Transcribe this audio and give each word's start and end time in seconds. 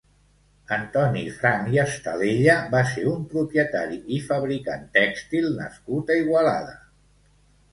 Antoni 0.75 1.19
Franch 1.35 1.67
i 1.75 1.79
Estalella 1.83 2.55
va 2.71 2.81
ser 2.93 3.03
un 3.13 3.27
propietari 3.35 4.01
i 4.17 4.19
fabricant 4.31 4.89
tèxtil 4.97 5.49
nascut 5.61 6.11
a 6.15 6.17
Igualada. 6.25 6.75